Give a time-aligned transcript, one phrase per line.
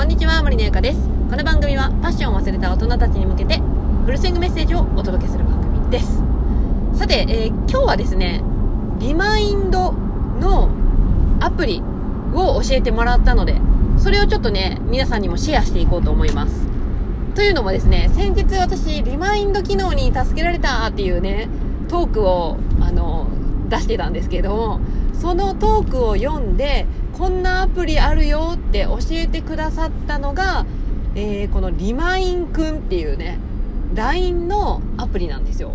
[0.00, 0.98] こんにちは、森のゆかです。
[1.28, 3.60] この番組はパッションを忘れた大人たちに向けて、
[4.06, 6.22] フルスイングメッセージをお届けする番組です。
[6.94, 8.42] さて、えー今日はですね、
[8.98, 9.92] リマインド
[10.40, 10.70] の
[11.40, 11.82] アプリ
[12.32, 13.60] を教えてもらったので、
[13.98, 16.66] それをちょっとね、皆さんにもシェアしていこうと思います。
[17.34, 21.50] というのもですね、先日私、リマインド機能に助けられたっていうね、
[21.88, 23.26] トークを、あの、
[23.68, 24.80] 出してたんですけれども、
[25.12, 26.86] そのトークを読んで、
[27.20, 30.64] こんなアプリあるよって教えてくださったのが、
[31.14, 33.38] えーこのリマインくんっていうね、
[33.94, 35.74] LINE のアプリなんですよ。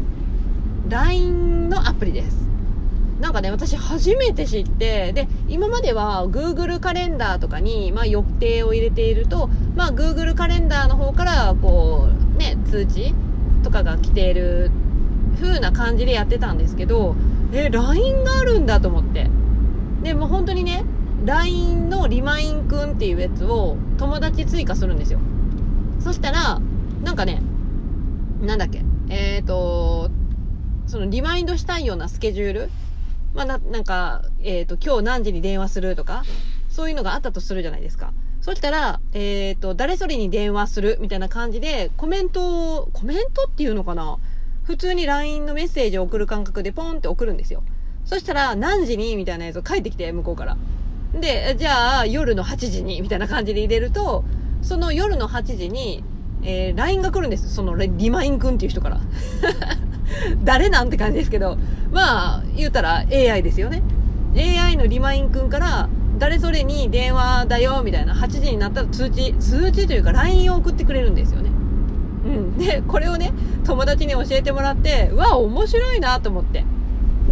[0.90, 2.48] LINE のアプリです。
[3.22, 13.14] なんかね、私初めて知って、で、今までは Google カレンダーとかに、まあ予定を入れていると、まあ Google カレンダーの方から、こう、ね、通知
[13.62, 14.72] とかが来ている
[15.40, 17.16] 風な感じでやってたんですけど、
[17.54, 19.30] え、LINE があるんだと思って。
[20.02, 20.86] で、も本当にね、
[21.26, 25.20] LINE のリマインくんっていうやつを友達追加するんですよ。
[26.00, 26.62] そしたら、
[27.04, 27.42] なんかね、
[28.42, 30.12] なんだっけ、えーと、
[30.86, 32.70] そのリマインドしたいようなスケジュール
[33.34, 36.24] まあ、な、なんか、えっ、と、今日何時に電話するとか、
[36.70, 38.14] そういうのがあったとするじゃないですか。
[38.40, 44.18] そしたら、えっ、と、誰それに電話するみたいな感じで、コメントを、コメントっていうのかな？
[44.64, 47.62] 普通に LINE のメッセージを送る感覚でポンって送るんですよ。
[48.06, 49.16] そしたら、何時に？
[49.18, 50.58] みたいなやつを返ってきて、向こうから。
[51.20, 54.24] で、じゃあ、夜の8時に、みたいな感じで入れると、
[54.62, 56.04] その夜の8時に、
[56.44, 57.54] えー LINE が来るんです。
[57.54, 59.00] その、リマインくんっていう人から。
[60.44, 61.58] 誰なんて感じですけど、
[61.92, 63.82] まあ、言うたら AI ですよね。
[64.36, 71.50] AI のリマインくんから、誰それに電話だよ、みたいな、8時になったら通知、通知というか LINE を送ってくれるんですよね。
[72.26, 72.58] うん。
[72.58, 73.32] で、これをね、
[73.66, 76.66] 友達に教えてもらって、うわ、面白いなと思って。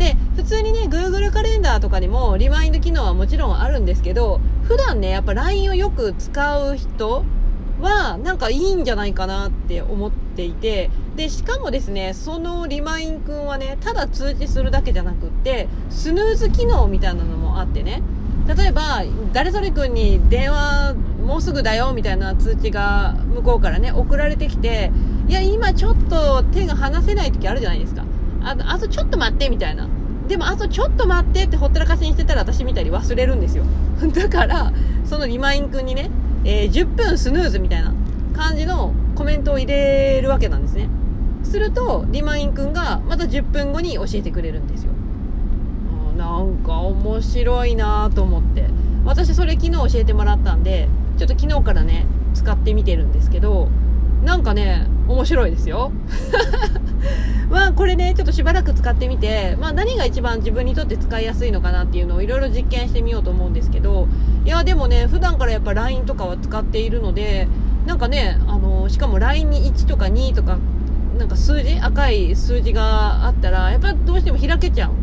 [0.03, 7.23] で、普通にね、Google カレンダーとかにもリマインド機能はもちろんあるんですけど、普段ね、やっぱ LINE をよく使う人
[7.79, 18.02] は、なんかいいんじゃないかなって思っていて、で、しかもですね、そのリマインくんはね、ただ通知するだけじゃなくって、スヌーズ機能みたいなのもあってね、
[18.45, 24.92] 例えば、誰それくんに電話もうすぐだよみたいな通知が向こうからね、送られてきて、
[25.30, 28.03] いや、今ちょっと手が離せない時あるじゃないですか。
[28.43, 29.87] ああとちょっと待ってみたいな。
[30.27, 33.65] でも、あとちょっと待ってってほったらかしにしてたら私みたいに忘れるんですよ。
[34.14, 34.71] だから、
[35.05, 36.09] そのリマインくんにね、
[36.45, 37.93] えー10分スヌーズみたいな
[38.33, 40.89] 感じのコメントを入れるわけなんですね。
[41.43, 44.92] すると、リマインくんがまた10分後に教えてくれるんですよ。
[46.17, 48.65] なんか面白いなと思って。
[49.05, 50.87] 私それ昨日教えてもらったんで、
[51.17, 53.67] ちょっと昨日からね、使ってみてるんですけど、
[54.23, 55.92] なんかね、面白いですよ。
[57.53, 64.08] まあこれね、ちょっとしばらく使ってみて、まあ何が一番自分にとって使いやすいのかなっていうのをいろいろ実験してみようと思うんですけど、
[64.43, 67.47] いやでもね、普段からやっぱ LINE とかは使っているので、
[67.86, 70.58] なんかね、あの、しかも LINE に1とか2とか、
[71.19, 74.93] なんか数字赤い数字があったら、やっぱどうしても開けちゃう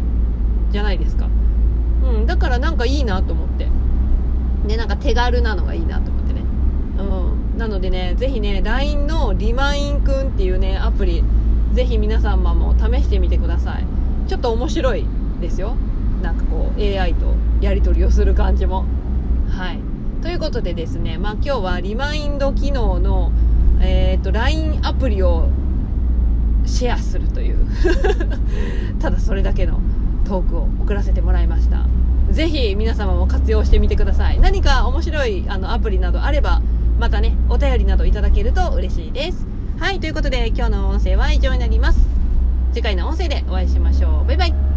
[0.72, 1.28] じゃないですか。
[2.02, 3.68] うん、だからなんかいいなと思って。
[4.66, 6.40] で、なんか手軽なのがいいなと思ってね。
[6.98, 7.58] うん。
[7.58, 11.22] なのでね、ぜひね、LINE のリマインくんっていうね、アプリ、
[11.72, 13.84] ぜひ皆様も試してみてください。
[14.28, 15.06] ちょっと面白い
[15.40, 15.76] ですよ。
[16.22, 18.84] なんかこう、AI とやり取りをする感じも。
[19.48, 19.78] はい。
[20.22, 23.32] ということでですね、まあ今日はリマインド機能の、
[23.80, 25.48] えっ、と、LINE アプリを
[26.66, 27.56] シェアするという、
[29.00, 29.80] ただそれだけの
[30.24, 31.86] トークを送らせてもらいました。
[32.30, 34.40] ぜひ皆様も活用してみてください。
[34.40, 36.62] 何か面白いあのアプリなどあれば、
[36.98, 39.49] またね、お便りなどいただけると嬉しいです。
[39.80, 42.00] はい、ということで今日の音声は以上になります。
[42.74, 44.26] 次回の音声でお会いしましょう。
[44.26, 44.69] バイバイ。